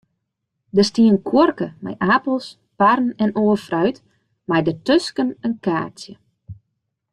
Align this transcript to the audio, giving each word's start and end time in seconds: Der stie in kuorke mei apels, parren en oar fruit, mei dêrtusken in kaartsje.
Der 0.77 0.83
stie 0.87 1.07
in 1.11 1.19
kuorke 1.27 1.67
mei 1.83 1.95
apels, 2.15 2.47
parren 2.79 3.09
en 3.23 3.35
oar 3.43 3.59
fruit, 3.67 3.97
mei 4.49 4.61
dêrtusken 4.65 5.29
in 5.45 5.53
kaartsje. 5.65 6.13